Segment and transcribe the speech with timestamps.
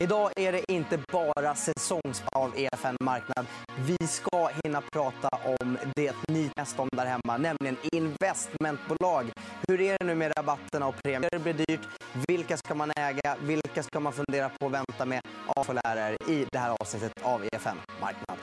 [0.00, 3.46] Idag är det inte bara säsongs av EFN Marknad.
[3.86, 5.28] Vi ska hinna prata
[5.60, 9.30] om det ni mest om där hemma, nämligen investmentbolag.
[9.68, 11.30] Hur är det nu med rabatterna och premier?
[11.30, 11.80] Det blir dyrt.
[12.28, 13.36] Vilka ska man äga?
[13.40, 15.20] Vilka ska man fundera på att vänta med?
[15.54, 18.38] Ja, får lära er i det här avsnittet av EFN Marknad.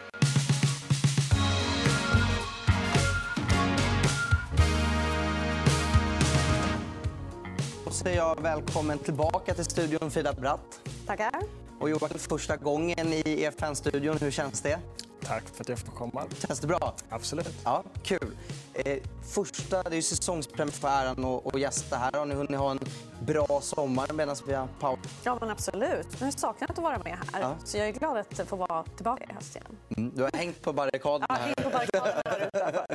[7.94, 10.80] Säger jag välkommen tillbaka till studion, Frida Bratt.
[11.08, 11.32] Tackar.
[11.80, 14.18] Och Joakim, första gången i EFN-studion.
[14.18, 14.80] Hur känns det?
[15.22, 16.24] Tack för att jag får komma.
[16.48, 16.96] Känns det bra?
[17.10, 17.54] Absolut.
[17.64, 18.38] Ja, kul.
[18.74, 18.98] Eh,
[19.34, 22.12] första, det är säsongspremiär för äran och, och gästa här.
[22.14, 22.80] Har ni hunnit ha en
[23.22, 25.00] bra sommar medan vi har paus?
[25.24, 26.08] Ja, men absolut.
[26.20, 27.42] Jag har saknat att vara med här.
[27.42, 27.56] Ja.
[27.66, 29.78] Så jag är glad att få vara tillbaka i höst igen.
[29.98, 31.48] Mm, du har hängt på barrikaderna Ja, här.
[31.50, 32.86] in på barrikaderna där utanför.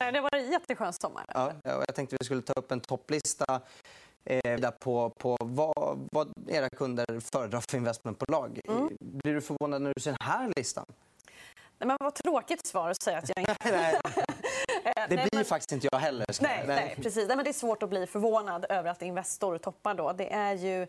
[0.12, 1.24] Det var en jätteskön sommar.
[1.34, 3.60] Ja, jag tänkte vi skulle ta upp en topplista
[4.24, 8.60] eh, på, på vad, vad era kunder föredrar för investmentbolag.
[8.68, 8.96] Mm.
[9.00, 10.86] Blir du förvånad när du ser den här listan?
[11.78, 13.54] Nej, men vad tråkigt svar att säga att jag inte...
[13.64, 14.00] Nej,
[14.84, 16.26] det Nej, blir men- faktiskt inte jag heller.
[16.28, 17.28] jag- Nej, nej, precis.
[17.28, 19.94] Nej, men det är svårt att bli förvånad över att Investor toppar.
[19.94, 20.12] Då.
[20.12, 20.86] Det är ju,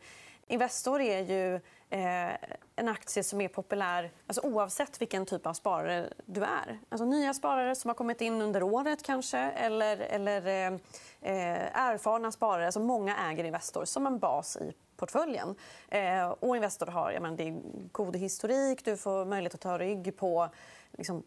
[0.48, 2.36] Investor är ju eh, Eh,
[2.76, 6.80] en aktie som är populär alltså, oavsett vilken typ av sparare du är.
[6.90, 10.80] Alltså, nya sparare som har kommit in under året kanske eller, eller eh,
[11.22, 12.66] eh erfarna sparare.
[12.66, 15.56] Alltså, många äger Investor som en bas i portföljen.
[15.88, 18.86] Eh, och Investor har jag menar, det är god historik.
[18.86, 20.50] Du får möjlighet att ta rygg på
[20.98, 21.24] liksom,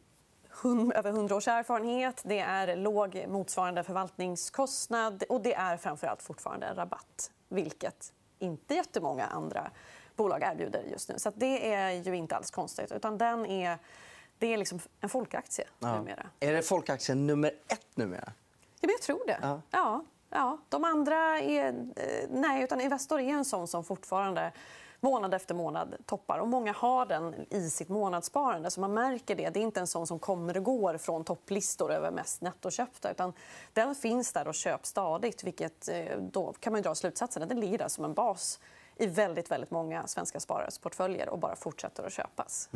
[0.94, 2.22] över 100 års erfarenhet.
[2.24, 9.26] Det är låg motsvarande förvaltningskostnad och det är framförallt fortfarande en rabatt, vilket inte jättemånga
[9.26, 9.70] andra
[10.16, 11.18] bolag erbjuder just nu.
[11.18, 12.92] Så det är ju inte alls konstigt.
[12.92, 13.78] Utan den är,
[14.38, 15.96] det är liksom en folkaktie Ja.
[15.98, 16.26] numera.
[16.40, 18.24] Är det folkaktien nummer ett numera?
[18.80, 19.38] Ja, men jag tror det.
[19.42, 19.60] Ja.
[19.70, 20.04] Ja.
[20.34, 21.68] Ja, De andra är...
[21.96, 24.52] eh, Nej, utan Investor är en sån som fortfarande
[25.00, 26.38] månad efter månad toppar.
[26.38, 28.70] Och många har den i sitt månadssparande.
[28.70, 29.50] Så man märker det.
[29.50, 33.10] Det är inte en sån som kommer och går från topplistor över mest nettoköpta.
[33.10, 33.32] Utan
[33.72, 35.44] den finns där och köps stadigt.
[35.44, 38.60] Vilket, eh, då kan man dra slutsatsen att den ligger där som en bas
[38.96, 42.68] i väldigt, väldigt många svenska sparares portföljer och bara fortsätter att köpas.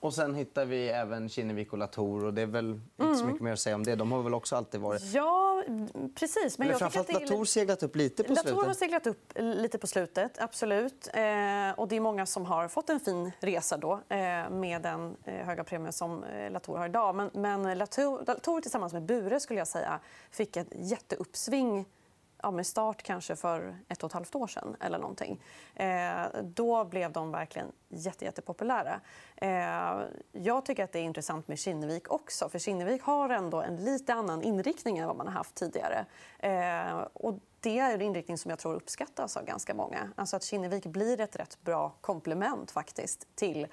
[0.00, 2.24] Och sen hittar vi även Kinnevik och Latour.
[2.24, 3.94] Och det är väl inte så mycket mer att säga om det.
[3.94, 5.02] De har väl också alltid varit...
[5.02, 5.64] Ja,
[6.14, 6.58] precis.
[6.58, 8.78] Men jag tycker framförallt är Latour seglat upp lite på Latour har slutet.
[8.78, 11.08] seglat upp lite på slutet, absolut.
[11.14, 15.16] Eh, och det är många som har fått en fin resa då, eh, med den
[15.24, 17.14] eh, höga premien som eh, Latour har idag.
[17.14, 20.00] Men, men Latour, Latour tillsammans med Bure skulle jag säga,
[20.30, 21.86] fick ett jätteuppsving
[22.42, 24.76] ja, med start kanske för ett och ett halvt år sedan.
[24.80, 25.42] Eller någonting.
[25.74, 29.00] Eh, då blev de verkligen jätte, jättepopulära.
[29.36, 30.00] Eh,
[30.32, 32.48] jag tycker att det är intressant med Kinnevik också.
[32.48, 36.06] För Kinnevik har ändå en lite annan inriktning än vad man har haft tidigare.
[36.38, 40.12] Eh, och det är en inriktning som jag tror uppskattas av ganska många.
[40.14, 43.66] Alltså att Kinnevik blir ett rätt bra komplement faktiskt till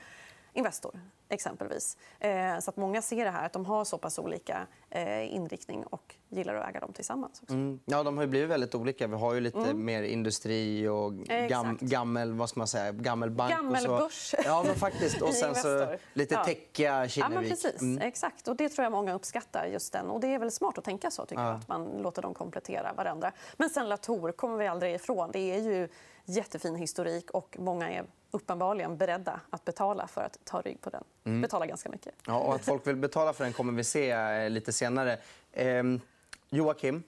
[0.58, 1.98] Investor exempelvis.
[2.20, 5.84] Eh, så att många ser det här att de har så pass olika eh, inriktning
[5.84, 7.42] och gillar att äga dem tillsammans.
[7.42, 7.54] Också.
[7.54, 7.80] Mm.
[7.86, 9.08] Ja, de har ju blivit väldigt olika.
[9.08, 11.14] Vi har ju lite mer industri och
[11.50, 13.52] gam, gammel, vad ska man säga, gammelbank.
[13.52, 13.88] och så.
[13.88, 14.36] Gammelbörs.
[14.46, 15.22] Ja, men faktiskt.
[15.22, 16.44] Och sen så lite Ja.
[16.44, 17.50] täckiga Ja, Kinnevik.
[17.50, 17.82] precis.
[17.82, 18.02] Mm.
[18.08, 18.48] Exakt.
[18.48, 19.66] Och det tror jag många uppskattar.
[19.66, 20.10] just den.
[20.10, 21.26] Och Det är väl smart att tänka så.
[21.26, 21.48] tycker Ja.
[21.48, 23.32] jag, att man låter dem komplettera varandra.
[23.58, 25.30] Men sen Latour kommer vi aldrig ifrån.
[25.34, 25.90] Det är ju
[26.26, 31.04] jättefin historik och många är uppenbarligen beredda att betala för att ta rygg på den.
[31.24, 31.42] Mm.
[31.42, 32.16] Betala ganska mycket.
[32.26, 35.18] Ja, och att folk vill betala för den kommer vi se eh, lite senare.
[35.54, 36.02] Ehm,
[36.50, 37.04] Joakim,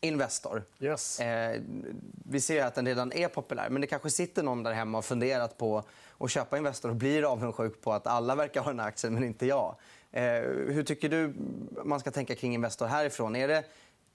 [0.00, 0.62] Investor.
[0.80, 1.20] Yes.
[1.20, 1.60] Eh,
[2.24, 5.04] vi ser att den redan är populär, men det kanske sitter någon där hemma och
[5.04, 5.82] funderat på
[6.18, 9.24] att köpa Investor och blir avundsjuk på att alla verkar ha den här aktien, men
[9.24, 9.76] inte jag.
[10.10, 10.22] Eh,
[10.68, 11.34] hur tycker du
[11.84, 13.36] man ska tänka kring Investor härifrån?
[13.36, 13.64] Är det,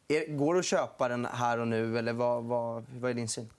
[0.07, 3.27] är, går det att köpa den här och nu, eller vad, vad, vad är din
[3.27, 3.49] syn?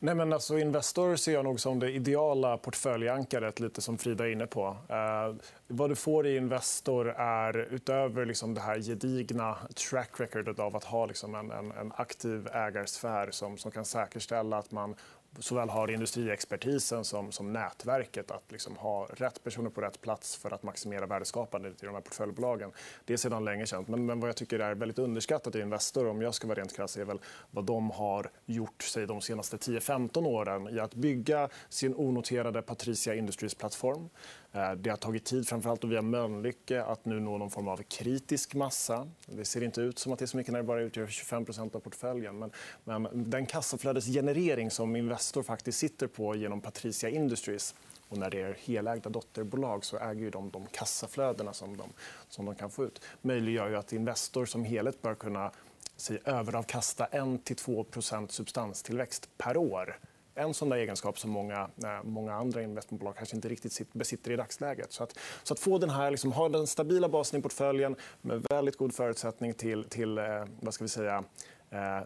[0.00, 4.32] Nej, men alltså Investor ser jag nog som det ideala portföljankaret, lite som Frida är
[4.32, 4.76] inne på.
[4.88, 5.34] Eh,
[5.68, 9.56] vad du får i Investor är, utöver liksom det här gedigna
[9.90, 14.58] track recordet av att ha liksom en, en, en aktiv ägarsfär som, som kan säkerställa
[14.58, 14.94] att man
[15.38, 20.54] såväl har industriexpertisen som, som nätverket att liksom ha rätt personer på rätt plats för
[20.54, 22.72] att maximera värdeskapandet i de här portföljbolagen.
[23.04, 23.88] Det är sedan länge känt.
[23.88, 26.76] Men, men vad jag tycker är väldigt underskattat i Investor, om jag ska vara rent
[26.76, 27.20] krass, är väl
[27.50, 33.14] vad de har gjort sig de senaste 10-15 åren i att bygga sin onoterade Patricia
[33.14, 34.08] Industries-plattform.
[34.52, 38.54] Eh, det har tagit tid, framförallt via Mölnlycke, att nu nå någon form av kritisk
[38.54, 39.08] massa.
[39.26, 41.76] Det ser inte ut som att det är så mycket när det bara utgör 25%
[41.76, 42.38] av portföljen.
[42.38, 42.50] Men,
[42.84, 47.74] men den kassaflödesgenerering som Investor faktiskt sitter på genom Patricia Industries
[48.08, 51.92] och när det är helägda dotterbolag så äger ju de de kassaflödena som de,
[52.28, 53.02] som de kan få ut.
[53.22, 55.52] möjliggör ju att Investor som helhet bör kunna
[55.96, 59.98] säg, överavkasta 1-2% substanstillväxt per år
[60.38, 64.36] en sån där egenskap som många, eh, många andra investmentbolag kanske inte riktigt besitter i
[64.36, 64.92] dagsläget.
[64.92, 68.46] Så att, så att få den här, liksom, ha den stabila basen i portföljen med
[68.50, 70.24] väldigt god förutsättning till, till eh,
[70.60, 71.24] vad ska vi säga,
[71.70, 72.00] eh,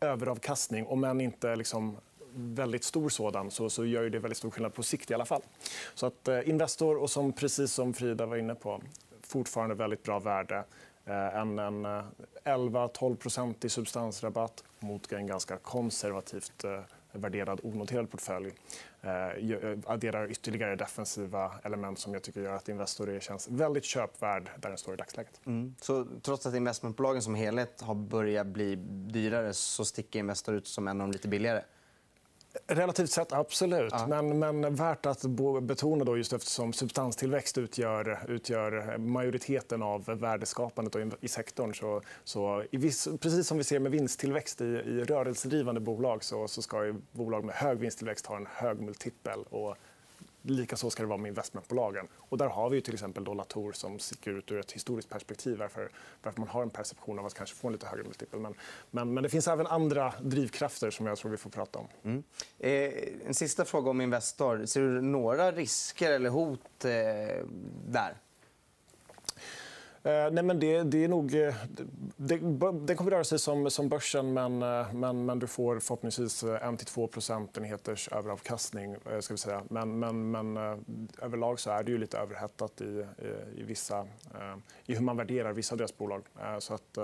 [0.00, 1.96] överavkastning, om än inte liksom,
[2.34, 5.42] väldigt stor sådan så, så gör det väldigt stor skillnad på sikt i alla fall.
[5.94, 8.82] Så att eh, Investor och som precis som Frida var inne på
[9.22, 10.64] fortfarande väldigt bra värde.
[11.04, 12.04] Eh, en, en eh,
[12.44, 16.80] 11-12% i substansrabatt mot en ganska konservativt eh,
[17.12, 18.52] värderad onoterad portfölj
[19.00, 24.50] eh, eh, adderar ytterligare defensiva element som jag tycker gör att Investor känns väldigt köpvärd
[24.56, 25.40] där den står i dagsläget.
[25.46, 25.74] Mm.
[25.80, 28.74] Så trots att investmentbolagen som helhet har börjat bli
[29.12, 31.62] dyrare så sticker Investor ut som en av de lite billigare?
[32.66, 33.92] Relativt sett, absolut.
[33.92, 34.22] Ja.
[34.22, 35.22] Men, men värt att
[35.62, 41.74] betona då just eftersom substanstillväxt utgör, utgör majoriteten av värdeskapandet i sektorn.
[41.74, 46.62] Så, så viss, precis som vi ser med vinsttillväxt i, i rörelsedrivande bolag så, så
[46.62, 49.42] ska bolag med hög vinsttillväxt ha en hög multipel.
[49.42, 49.76] Och
[50.42, 52.08] Likaså ska det vara med investmentbolagen.
[52.16, 55.58] Och där har vi till exempel då Latour som sticker ut ur ett historiskt perspektiv
[55.58, 55.90] varför,
[56.22, 58.40] varför man har en perception av att kanske få en lite högre multipel.
[58.40, 58.54] Men,
[58.90, 61.88] men, men, det finns även andra drivkrafter som jag tror vi får prata om.
[62.04, 62.22] Mm.
[62.58, 64.66] Eh, en sista fråga om Investor.
[64.66, 66.90] Ser du några risker eller hot eh,
[67.86, 68.16] där?
[70.04, 71.30] Eh, nej, men det, det är nog...
[72.16, 75.78] Den det, det kommer röra sig som, som börsen men, eh, men, men du får
[75.78, 78.96] förhoppningsvis 1-2 procentenheters överavkastning.
[79.20, 79.62] Ska vi säga.
[79.70, 80.56] Men, men, men
[81.22, 84.06] överlag så är det ju lite överhettat i, i, i vissa,
[84.86, 86.22] i hur man värderar vissa av deras bolag.
[86.58, 86.98] Så att,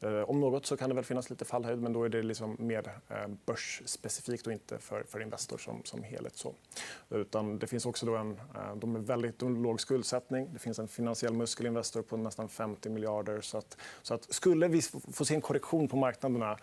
[0.00, 2.56] Eh, om något så kan det väl finnas lite fallhöjd men då är det liksom
[2.58, 6.36] mer eh, börsspecifikt och inte för, för Investor som, som helhet.
[6.36, 6.54] Så.
[7.10, 10.52] Utan det finns också då en eh, de är väldigt de låg skuldsättning.
[10.52, 13.40] Det finns en finansiell muskelinvestor på nästan 50 miljarder.
[13.40, 16.58] Så att, så att skulle vi få se en korrektion på marknaderna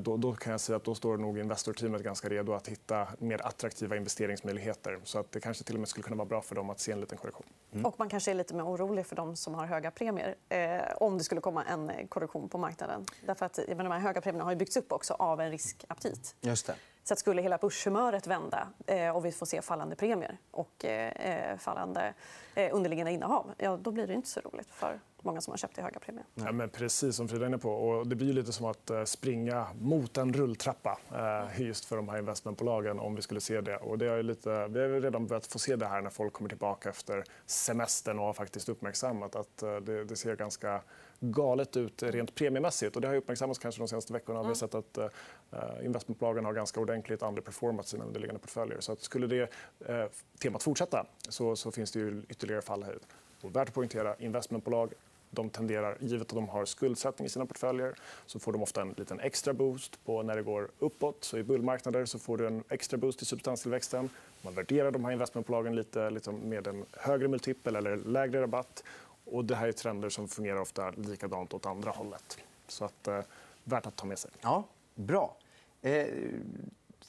[0.00, 3.46] då, då, kan jag säga att då står nog Investor-teamet ganska redo att hitta mer
[3.46, 5.00] attraktiva investeringsmöjligheter.
[5.04, 6.92] Så att det kanske till och med skulle kunna vara bra för dem att se
[6.92, 7.46] en liten korrektion.
[7.72, 7.86] Mm.
[7.86, 11.18] Och man kanske är lite mer orolig för de som har höga premier eh, om
[11.18, 13.04] det skulle komma en korrektion på marknaden.
[13.26, 16.36] Därför att, menar, de här höga premierna har byggts upp också av en riskaptit.
[16.40, 16.74] Just det.
[17.04, 21.56] Så att skulle hela börshumöret vända eh, och vi får se fallande premier och eh,
[21.56, 22.14] fallande
[22.54, 25.78] eh, underliggande innehav, ja, då blir det inte så roligt för många som har köpt
[25.78, 26.24] i höga premier.
[26.34, 27.70] Ja, men precis som Frida är inne på.
[27.70, 32.08] Och det blir lite som att eh, springa mot en rulltrappa eh, just för de
[32.08, 33.76] här investmentbolagen om vi skulle se det.
[33.76, 36.48] Och det är lite, vi har redan börjat få se det här när folk kommer
[36.48, 40.82] tillbaka efter semestern och har faktiskt uppmärksammat att eh, det, det ser ganska
[41.20, 42.96] galet ut rent premiemässigt.
[42.96, 44.38] Och det har uppmärksammats kanske de senaste veckorna.
[44.38, 44.46] Mm.
[44.46, 48.80] Vi har sett att uh, investmentbolagen har ganska ordentligt underperformat sina underliggande portföljer.
[48.80, 49.42] Så att skulle det
[49.90, 50.06] uh,
[50.38, 53.00] temat fortsätta så, så finns det ju ytterligare fallhöjd.
[53.42, 54.92] Och värt att poängtera, investmentbolag
[55.30, 57.94] de tenderar, givet att de har skuldsättning i sina portföljer,
[58.26, 61.24] så får de ofta en liten extra boost på när det går uppåt.
[61.24, 64.10] Så I bullmarknader så får du en extra boost i substanstillväxten.
[64.42, 68.84] Man värderar de här investmentbolagen lite liksom med en högre multipel eller lägre rabatt.
[69.24, 72.38] Och det här är trender som fungerar ofta likadant åt andra hållet.
[72.68, 73.20] Så att, eh,
[73.64, 74.30] värt att ta med sig.
[74.40, 75.36] Ja, bra.
[75.82, 76.06] Eh,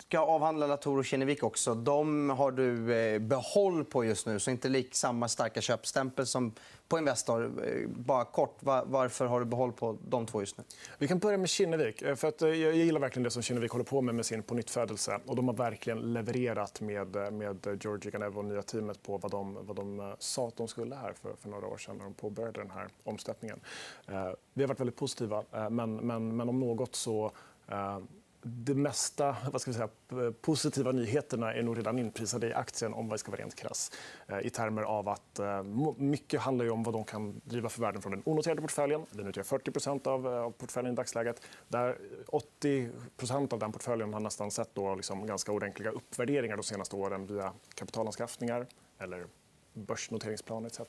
[0.02, 1.76] ska avhandla Latour och Kinnevik också.
[1.76, 6.54] De har du eh, behåll på just nu, så inte lik samma starka köpstämpel som
[6.88, 7.44] på Investor.
[7.66, 10.64] Eh, bara kort, varför har du behåll på de två just nu?
[10.98, 12.02] Vi kan börja med Kinnevik.
[12.02, 15.20] Eh, för att jag gillar verkligen det som Kinnevik håller på med med sin pånyttfödelse.
[15.26, 19.58] Och de har verkligen levererat med, med Georgi Ganev och nya teamet på vad de,
[19.62, 22.60] vad de sa att de skulle här för, för några år sedan när de påbörjade
[22.60, 23.60] den här omsättningen.
[24.54, 27.32] Vi har varit väldigt positiva, men, men, men om något så
[28.44, 29.90] det mesta vad ska vi säga,
[30.42, 33.92] positiva nyheterna är nog redan inprisade i aktien om vi ska vara rent krass.
[34.28, 35.64] Eh, I termer av att eh,
[35.98, 39.06] mycket handlar om vad de kan driva för värden från den onoterade portföljen.
[39.12, 41.42] Den utgör 40 av, eh, av portföljen i dagsläget.
[41.68, 46.96] Där 80% av den portföljen har nästan sett då liksom ganska ordentliga uppvärderingar de senaste
[46.96, 48.68] åren via kapitalanskaffningar
[49.00, 49.26] eller
[49.74, 50.80] börsnoteringsplan etc.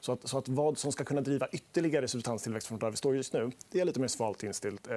[0.00, 3.16] Så att, så att vad som ska kunna driva ytterligare substanstillväxt från där vi står
[3.16, 4.88] just nu det är lite mer svalt inställt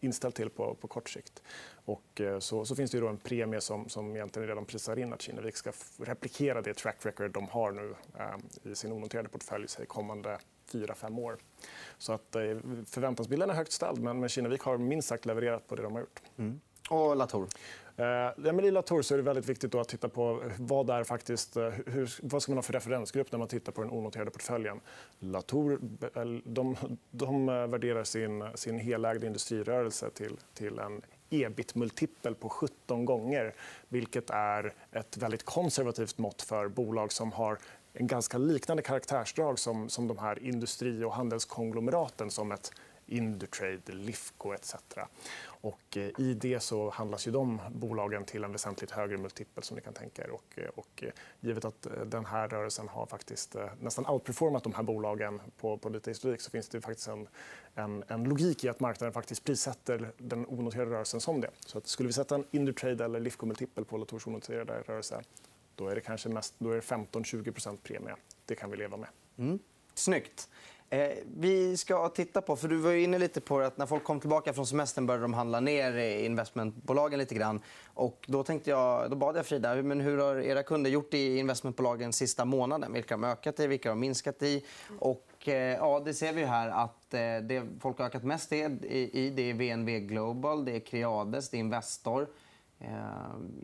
[0.00, 1.42] inställd till på, på kort sikt.
[1.84, 5.12] Och, eh, så, så finns det ju en premie som, som egentligen redan prisar in
[5.12, 9.66] att Kinnevik ska replikera det track record de har nu eh, i sin onoterade portfölj
[9.82, 11.38] i kommande fyra, fem år.
[11.98, 12.42] Så att, eh,
[12.86, 16.00] förväntansbilden är högt ställd, men, men Kinnevik har minst sagt levererat på det de har
[16.00, 16.22] gjort.
[16.38, 16.60] Mm.
[16.90, 17.48] Och Latour?
[18.00, 21.68] Eh, I Latour så är det väldigt viktigt att titta på vad, är faktiskt, eh,
[21.86, 24.80] hur, vad ska man ha för referensgrupp när man tittar på den onoterade portföljen.
[25.18, 25.80] Latour
[26.14, 26.76] eh, de,
[27.10, 33.54] de eh, värderar sin, sin helägda industrirörelse till, till en ebit-multipel på 17 gånger
[33.88, 37.58] vilket är ett väldigt konservativt mått för bolag som har
[37.92, 42.72] en ganska liknande karaktärsdrag som, som de här industri och handelskonglomeraten som ett
[43.10, 44.74] Indutrade, Lifco etc.
[45.42, 49.62] Och eh, I det så handlas ju de bolagen till en väsentligt högre multipel.
[49.62, 50.30] som ni kan tänka er.
[50.30, 54.82] Och, eh, och, eh, givet att den här rörelsen har faktiskt nästan outperformat de här
[54.82, 57.28] bolagen på, på lite historik så finns det faktiskt en,
[57.74, 61.50] en, en, logik i att marknaden faktiskt prissätter den onoterade rörelsen som det.
[61.66, 65.22] Så att skulle vi sätta en Indutrade eller Lifco-multipel på Latours onoterade rörelse
[65.80, 68.14] då är det kanske mest, då är 15-20% premie.
[68.46, 69.08] Det kan vi leva med.
[69.38, 69.58] Mm.
[69.94, 70.48] Snyggt.
[70.92, 74.20] Eh, vi ska titta på, för du var inne lite på att när folk kom
[74.20, 77.60] tillbaka från semestern började de handla ner investmentbolagen lite grann.
[77.94, 81.38] Och då, tänkte jag, då bad jag Frida, men hur har era kunder gjort i
[81.38, 82.92] investmentbolagen sista månaden?
[82.92, 84.64] Vilka har de ökat i, vilka har de minskat i?
[84.98, 88.56] Och, eh, ja, det ser vi här att eh, det folk har ökat mest i,
[89.12, 92.28] i det är VNV Global, det är Creades, det är Investor.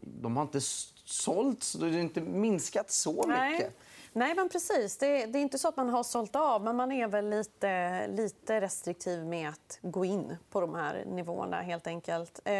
[0.02, 0.60] De har inte
[1.04, 3.28] sålt, så det har inte minskat så mycket.
[3.28, 3.70] Nej.
[4.16, 4.96] Nej, men precis.
[4.96, 8.06] Det, det, är inte så att man har sålt av, men man är väl lite,
[8.08, 11.56] lite restriktiv med att gå in på de här nivåerna.
[11.56, 12.40] helt enkelt.
[12.44, 12.52] Eh,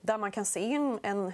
[0.00, 1.32] där man kan se en, en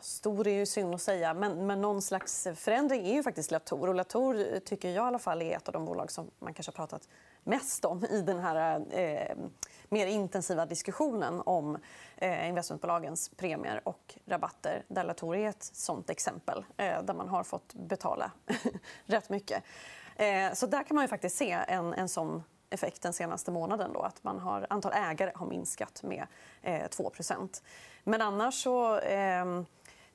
[0.00, 3.88] Stor är ju synd att säga, men, men någon slags förändring är ju faktiskt Latour.
[3.88, 6.72] Och Latour tycker jag i alla fall är ett av de bolag som man kanske
[6.72, 7.08] har pratat
[7.44, 9.36] mest om i den här eh,
[9.92, 11.78] mer intensiva diskussionen om
[12.16, 14.84] eh, investmentbolagens premier och rabatter.
[14.88, 18.30] Där Latour är ett sånt exempel eh, där man har fått betala
[19.06, 19.64] rätt mycket.
[20.16, 23.92] Eh, så där kan man ju faktiskt se en, en sån effekt den senaste månaden.
[23.92, 26.26] Då, att man har, antal ägare har minskat med
[26.62, 27.62] eh, 2%
[28.04, 28.98] Men annars så...
[28.98, 29.62] Eh,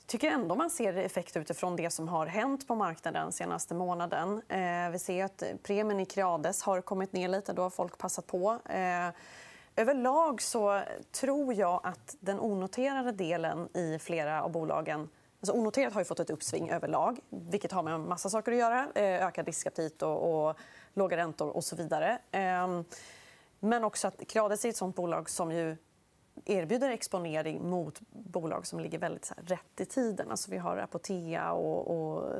[0.08, 4.42] tycker ändå man ser effekt utifrån det som har hänt på marknaden den senaste månaden.
[4.48, 7.54] Eh, vi ser att eh, premien i Creades har kommit ner lite.
[7.54, 8.60] Då har folk passat på.
[8.70, 9.10] Eh,
[9.78, 10.82] överlag så
[11.12, 16.20] tror jag att den onoterade delen i flera av bolagen Alltså onoterat har ju fått
[16.20, 18.88] ett uppsving överlag, vilket har med en massa saker att göra.
[18.96, 20.58] Eh, ökad riskaptit och, och
[20.94, 22.20] låga räntor och så vidare.
[22.32, 22.84] Ehm,
[23.60, 25.78] men också att Creades är ett sånt bolag som ju
[26.46, 30.32] erbjuder exponering mot bolag som ligger väldigt så här, rätt i tiden.
[30.32, 32.34] Alltså, vi har Apotea och, och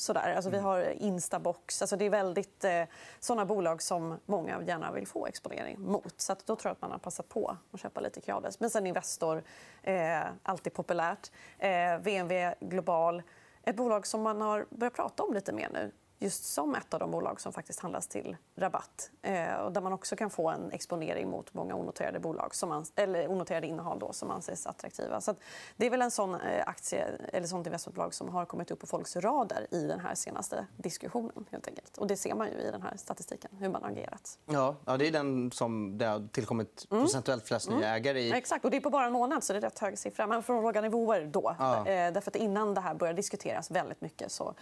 [0.00, 0.34] sådär.
[0.34, 0.64] Alltså, vi mm.
[0.64, 1.82] har Instabox.
[1.82, 2.84] Alltså, det är väldigt eh,
[3.20, 6.20] såna bolag som många gärna vill få exponering mot.
[6.20, 8.60] Så då tror jag att man har passat på att köpa lite Creades.
[8.60, 9.42] Men sen Investor,
[9.82, 11.30] eh, alltid populärt.
[11.58, 13.22] Eh, VNV Global,
[13.62, 17.00] ett bolag som man har börjat prata om lite mer nu just som ett av
[17.00, 19.10] de bolag som faktiskt handlas till rabatt.
[19.22, 22.84] Eh, och där man också kan få en exponering mot många onoterade, bolag som man,
[22.96, 25.20] eller onoterade innehav då, som anses attraktiva.
[25.20, 25.34] Så
[25.76, 28.86] det är väl en sån eh, aktie, eller sånt investmentbolag som har kommit upp på
[28.86, 31.46] folks radar i den här senaste diskussionen.
[31.50, 31.98] Helt enkelt.
[31.98, 34.38] Och det ser man ju i den här statistiken, hur man har agerat.
[34.46, 37.02] Ja, ja det är den som det har tillkommit mm.
[37.02, 37.94] procentuellt flest nya mm.
[37.94, 38.32] ägare i.
[38.32, 40.26] Exakt, och det är på bara en månad, så det är rätt hög siffra.
[40.26, 41.56] Men från låga nivåer då.
[41.58, 41.78] Ja.
[41.78, 44.54] Eh, därför att innan det här började diskuteras väldigt mycket så,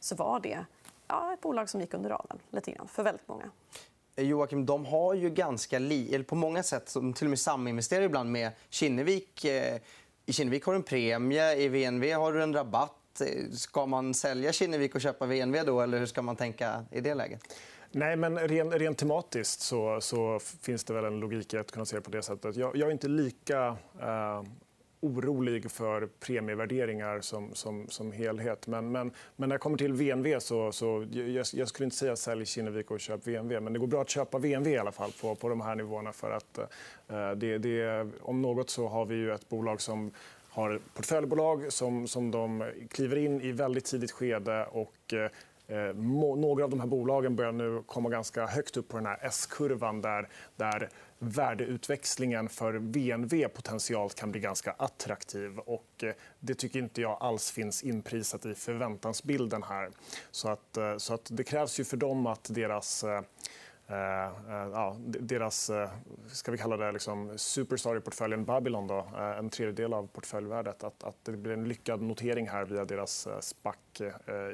[0.00, 0.64] så var det
[1.14, 3.50] ja, ett bolag som gick under radarn lite grann för väldigt många.
[4.16, 7.38] Eh, Joakim, de har ju ganska li eller på många sätt som till och med
[7.38, 9.44] saminvesterar ibland med Kinnevik.
[9.44, 9.78] Eh,
[10.26, 13.20] I Kinnevik har du en premie, i VNV har du en rabatt.
[13.20, 17.00] Eh, ska man sälja Kinnevik och köpa VNV då, eller hur ska man tänka i
[17.00, 17.40] det läget?
[17.90, 21.84] Nej, men rent, rent tematiskt så, så, finns det väl en logik i att kunna
[21.84, 22.56] se det på det sättet.
[22.56, 24.42] Jag, jag är inte lika uh,
[25.04, 28.66] orolig för premievärderingar som, som, som helhet.
[28.66, 32.16] Men, men, men när det kommer till VNV så, så jag, jag skulle inte säga
[32.16, 33.60] sälj Kinnevik och köp VNV.
[33.60, 36.12] Men det går bra att köpa VNV i alla fall på, på de här nivåerna.
[36.12, 40.10] För att, eh, det, det, om något så har vi ju ett bolag som
[40.48, 45.30] har portföljbolag som, som de kliver in i väldigt tidigt skede och eh,
[45.68, 49.18] Eh, några av de här bolagen börjar nu komma ganska högt upp på den här
[49.22, 55.58] S-kurvan där, där värdeutväxlingen för VNV potentiellt kan bli ganska attraktiv.
[55.58, 59.90] Och eh, det tycker inte jag alls finns inprisat i förväntansbilden här.
[60.30, 63.22] Så, att, eh, så att det krävs ju för dem att deras eh,
[63.86, 65.90] Eh, eh, ja, deras eh,
[66.26, 69.06] ska vi kalla det, liksom, superstar i portföljen Babylon, då,
[69.38, 70.84] en tredjedel av portföljvärdet.
[70.84, 73.76] Att, att det blir en lyckad notering här via deras SPAC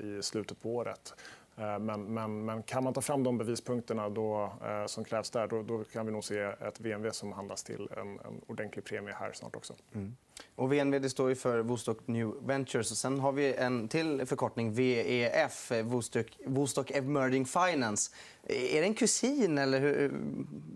[0.02, 1.14] i slutet på året.
[1.60, 5.46] Eh, men, men, men, kan man ta fram de bevispunkterna då, eh, som krävs där
[5.46, 9.14] då, då, kan vi nog se ett VNV som handlas till en, en ordentlig premie
[9.18, 9.74] här snart också.
[9.94, 10.16] Mm.
[10.54, 12.90] Och VNV det står ju för Vostok New Ventures.
[12.90, 18.12] Och sen har vi en till förkortning, VEF, Vostok, eh, Vostok Emerging Finance.
[18.48, 19.58] Är det en kusin?
[19.58, 20.12] eller hur,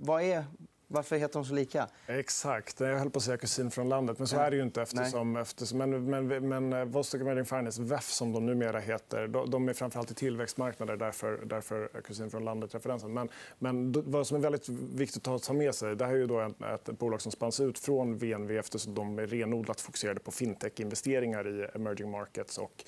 [0.02, 0.44] vad är,
[0.94, 1.88] varför heter de så lika?
[2.06, 2.80] Exakt.
[2.80, 4.82] Jag höll på att säga kusin från landet, men så är det ju inte.
[4.82, 9.68] Eftersom, eftersom, men, men, men eh, Vostok Emerging Finance, VEF som de numera heter, de
[9.68, 10.96] är framförallt i tillväxtmarknader.
[10.96, 13.12] Därför, därför kusin från landet-referensen.
[13.12, 16.26] Men, men vad som är väldigt viktigt att ta med sig det här är ju
[16.26, 20.30] då ett, ett bolag som spanns ut från VNV eftersom de är renodlat fokuserade på
[20.30, 22.58] fintech-investeringar i emerging markets.
[22.58, 22.84] Och,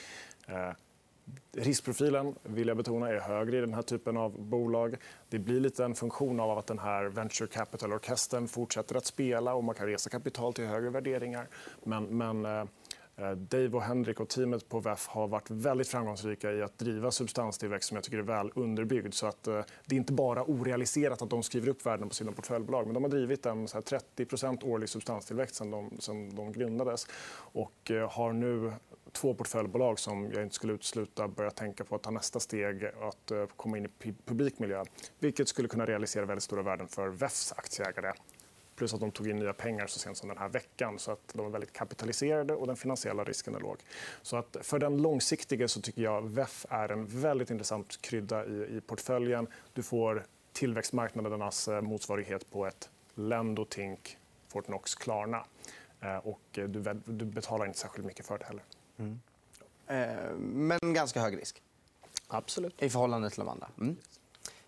[0.49, 0.73] eh,
[1.53, 4.97] Riskprofilen vill jag betona, är högre i den här typen av bolag.
[5.29, 9.65] Det blir lite en funktion av att den här venture capital-orkestern fortsätter att spela och
[9.65, 11.49] man kan resa kapital till högre värderingar.
[11.85, 12.65] Men, men eh,
[13.17, 17.11] eh Dave och Henrik och teamet på VEF har varit väldigt framgångsrika i att driva
[17.11, 19.15] substanstillväxt som jag tycker är väl underbyggd.
[19.15, 22.33] Så att, eh, det är inte bara orealiserat att de skriver upp värden på sina
[22.33, 22.87] portföljbolag.
[22.87, 27.07] Men de har drivit en så 30% årlig substanstillväxt sen de, sen de grundades.
[27.37, 28.73] Och eh, har nu
[29.17, 33.31] två portföljbolag som jag inte skulle utesluta börjar tänka på att ta nästa steg att
[33.31, 34.85] eh, komma in i publik miljö.
[35.19, 38.13] Vilket skulle kunna realisera väldigt stora värden för VEFs aktieägare.
[38.77, 40.99] Plus att de tog in nya pengar så sent som den här veckan.
[40.99, 43.77] så att De är väldigt kapitaliserade och den finansiella risken är låg.
[44.23, 48.77] Så att för den långsiktiga så tycker jag VEF är en väldigt intressant krydda i,
[48.77, 49.47] i portföljen.
[49.73, 54.19] Du får tillväxtmarknadernas eh, motsvarighet på ett Lendo, Tink,
[54.49, 55.45] Fortnox, Klarna.
[56.01, 58.63] Eh, och du, du betalar inte särskilt mycket för det heller.
[58.99, 59.21] Mm.
[59.87, 61.63] Eh, men ganska hög risk?
[62.29, 62.83] Absolut.
[62.83, 63.69] I förhållande till de andra?
[63.81, 63.97] Mm.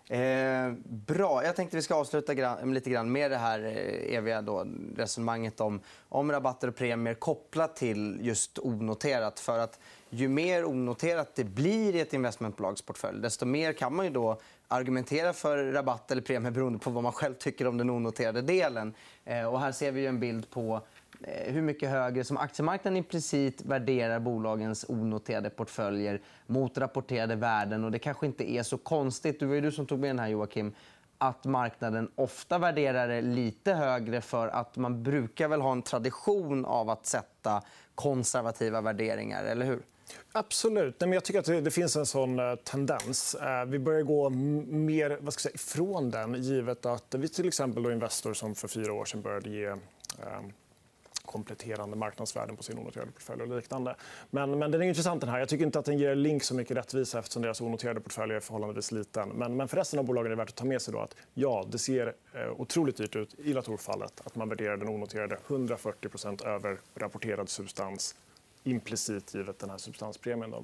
[0.09, 1.43] Eh, bra.
[1.43, 5.61] Jag tänkte vi ska avsluta grann, lite grann med det här eh, eviga då, resonemanget
[5.61, 9.39] om, om rabatter och premier kopplat till just onoterat.
[9.39, 14.05] För att ju mer onoterat det blir i ett investmentbolags portfölj desto mer kan man
[14.05, 17.89] ju då argumentera för rabatt eller premie beroende på vad man själv tycker om den
[17.89, 18.93] onoterade delen.
[19.25, 20.81] Eh, och här ser vi en bild på
[21.23, 27.83] Eh, hur mycket högre som aktiemarknaden implicit värderar bolagens onoterade portföljer mot rapporterade värden.
[27.83, 29.39] Och det kanske inte är så konstigt.
[29.39, 30.73] Det var ju du som tog med den här, Joakim
[31.21, 36.65] att marknaden ofta värderar det lite högre för att man brukar väl ha en tradition
[36.65, 37.63] av att sätta
[37.95, 39.43] konservativa värderingar.
[39.43, 39.83] eller hur?
[40.31, 40.95] Absolut.
[40.99, 43.35] jag tycker att det finns en sån eh, tendens.
[43.35, 47.47] Eh, vi börjar gå mer vad ska jag säga, ifrån den givet att vi till
[47.47, 49.75] exempel då Investor som för fyra år sedan började ge
[51.29, 53.95] kompletterande marknadsvärden på sin onoterade portfölj och liknande.
[54.29, 55.21] Men, men den är intressant.
[55.21, 55.39] Den här.
[55.39, 58.39] Jag tycker inte att den ger Link så mycket rättvisa eftersom deras onoterade portfölj är
[58.39, 59.29] förhållandevis liten.
[59.29, 61.15] Men, men för resten av bolagen är det värt att ta med sig då att
[61.33, 66.47] ja, det ser eh, otroligt dyrt ut i Latour-fallet att man värderar den onoterade 140%
[66.47, 68.15] över rapporterad substans
[68.69, 70.51] implicit givet den här substanspremien.
[70.51, 70.61] Då.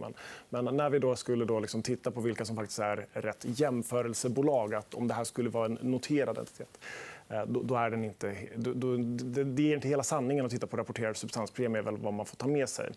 [0.50, 3.46] Men, men, när vi då skulle då liksom titta på vilka som faktiskt är rätt
[3.48, 6.80] jämförelsebolag, att om det här skulle vara en noterad entitet,
[7.30, 8.98] Eh, då, är den inte, då, då,
[9.44, 12.48] det ger inte hela sanningen att titta på rapporterad substanspremie, väl vad man får ta
[12.48, 12.92] med sig.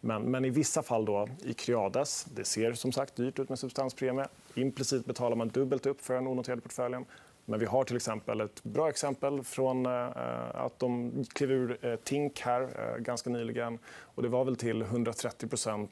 [0.00, 3.58] Men, men i vissa fall, då, i Creades, det ser som sagt dyrt ut med
[3.58, 4.26] substanspremie.
[4.54, 7.04] Implicit betalar man dubbelt upp för den onoterade portföljen.
[7.44, 10.08] Men vi har till exempel ett bra exempel från eh,
[10.54, 13.78] att de klev ur eh, Tink här ganska nyligen.
[13.86, 15.88] Och det var väl till 130%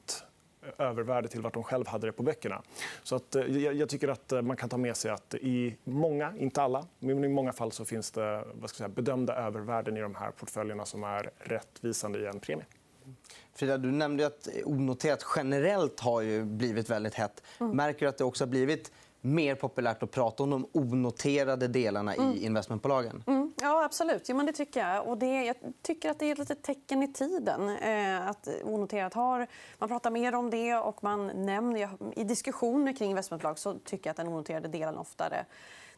[0.79, 2.62] övervärde till vart de själv hade det på böckerna.
[3.03, 6.35] Så att, eh, jag tycker att eh, man kan ta med sig att i många,
[6.38, 9.97] inte alla, men i många fall så finns det vad ska jag säga, bedömda övervärden
[9.97, 12.65] i de här portföljerna som är rättvisande i en premie.
[13.55, 17.43] Frida, du nämnde att onoterat generellt har ju blivit väldigt hett.
[17.61, 17.77] Mm.
[17.77, 18.93] Märker du att det också har blivit
[19.24, 22.32] mer populärt att prata om de onoterade delarna mm.
[22.32, 23.24] i investmentbolagen?
[23.26, 23.52] Mm.
[23.61, 24.28] Ja, absolut.
[24.28, 25.08] Jo, men det tycker jag.
[25.08, 27.68] Och det, jag tycker att det är ett litet tecken i tiden.
[27.68, 29.46] Eh, att onoterat har,
[29.78, 31.88] man pratar mer om det och man nämner...
[32.16, 35.44] I diskussioner kring investmentbolag så tycker jag att den onoterade delen oftare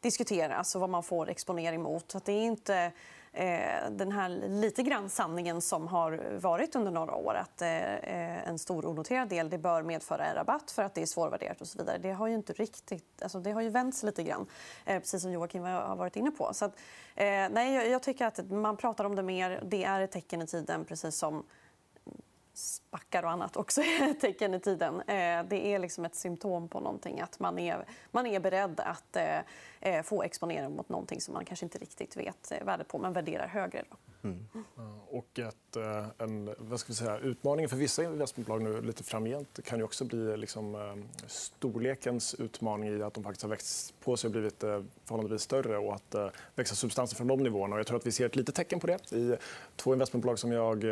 [0.01, 2.11] diskuteras och vad man får exponering mot.
[2.11, 2.93] Så det är inte
[3.37, 8.49] Eh, den här lite grann sanningen som har varit under några år att eh, eh,
[8.49, 11.67] en stor onoterad del det bör medföra en rabatt för att det är svårvärderat och
[11.67, 11.99] så vidare.
[11.99, 14.47] Det har ju inte riktigt, alltså det har ju vänts lite grann,
[14.85, 16.51] precis som Joakim har varit inne på.
[16.53, 16.79] Så att,
[17.17, 19.63] nej, jag tycker att man pratar om det mer.
[19.65, 21.45] Det är ett tecken i tiden, precis som
[22.55, 25.03] spackar och annat också är ett tecken i tiden.
[25.49, 29.17] Det är liksom ett symptom på någonting, att man är, man är beredd att
[29.85, 33.13] eh, eh, få exponering mot någonting som man kanske inte riktigt vet värdet på, men
[33.13, 33.85] värderar högre.
[33.91, 33.97] Då.
[34.29, 34.47] Mm.
[35.11, 35.77] Och ett,
[36.19, 40.05] en vad ska vi säga, utmaningen för vissa investmentbolag nu lite framgent kan ju också
[40.05, 45.43] bli liksom, storlekens utmaning i att de faktiskt har växt på sig och blivit förhållandevis
[45.43, 46.15] större och att
[46.55, 47.75] växa substanser från de nivåerna.
[47.75, 49.37] Och jag tror att vi ser ett litet tecken på det i
[49.77, 50.85] två investmentbolag som jag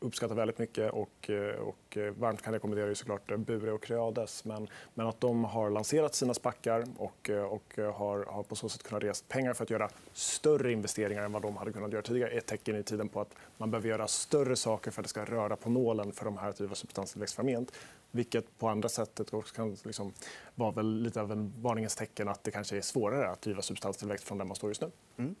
[0.00, 4.44] uppskattar väldigt mycket och, och varmt kan rekommendera såklart Bure och Creades.
[4.44, 8.82] Men, men att de har lanserat sina spackar och, och har, har på så sätt
[8.82, 12.30] kunnat resa pengar för att göra större investeringar än vad de hade kunnat göra tidigare
[12.30, 15.08] är ett tecken i tiden på att man behöver göra större saker för att det
[15.08, 17.72] ska röra på nålen för de här typen av substanstillväxt framgent.
[18.10, 20.12] Vilket på andra sättet också kan liksom
[20.54, 24.24] vara väl lite av en varningens tecken att det kanske är svårare att driva substanstillväxt
[24.24, 24.90] från där man står just nu.
[25.16, 25.34] Mm.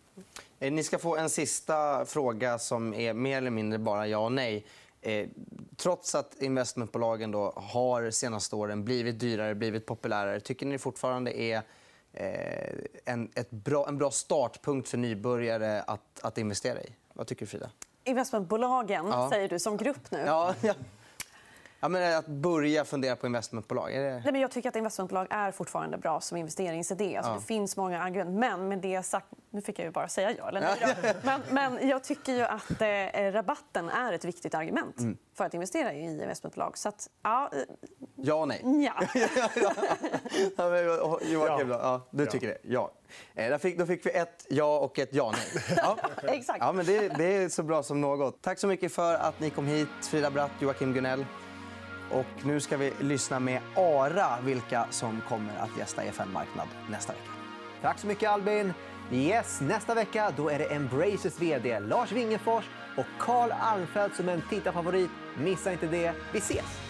[0.58, 4.32] Eh, ni ska få en sista fråga som är mer eller mindre bara ja och
[4.32, 4.66] nej.
[5.02, 5.28] Eh,
[5.76, 11.62] trots att investmentbolagen då har senaste åren blivit dyrare, blivit populärare tycker ni fortfarande är
[13.04, 16.94] en, ett bra, en bra startpunkt för nybörjare att, att investera i?
[17.12, 17.70] Vad tycker du, Frida?
[18.04, 19.30] Investmentbolagen, ja.
[19.32, 20.22] säger du, som grupp nu?
[20.26, 20.74] Ja, ja.
[21.82, 23.94] Ja, men att börja fundera på investmentbolag?
[23.94, 24.10] Är det...
[24.10, 27.16] Nej, men jag tycker att investmentbolag är fortfarande bra som investeringsidé.
[27.16, 27.38] Alltså, Ja.
[27.38, 28.38] Det finns många argument.
[28.38, 29.26] Men med det sagt...
[29.50, 31.14] Nu fick jag ju bara säga ja eller nej.
[31.22, 35.16] Men, men jag tycker ju att eh, rabatten är ett viktigt argument Mm.
[35.34, 36.78] för att investera i investmentbolag.
[36.78, 37.58] Så att, ja, eh,
[38.22, 38.60] Ja och nej?
[38.84, 39.04] ja.
[40.56, 40.84] Ja, men,
[41.32, 41.78] Joakim, Ja.
[41.82, 42.06] ja.
[42.10, 42.58] Du tycker det?
[42.62, 42.90] Ja.
[43.34, 45.64] Eh, Där fick, då fick vi ett ja och ett ja nej.
[45.76, 45.96] Ja.
[46.28, 46.58] Exakt.
[46.60, 48.42] Ja, men det, det är så bra som något.
[48.42, 51.26] Tack så mycket för att ni kom hit, Frida Bratt, Joakim Gunell.
[52.12, 57.12] Och nu ska vi lyssna med Ara vilka som kommer att gästa EFN Marknad nästa
[57.12, 57.24] vecka.
[57.82, 58.74] Tack så mycket Albin.
[59.12, 62.64] Yes, nästa vecka då är det Embracers vd Lars Wingefors
[62.96, 65.10] och Karl Almfelt som en tittarfavorit.
[65.38, 66.12] Missa inte det.
[66.32, 66.89] Vi ses!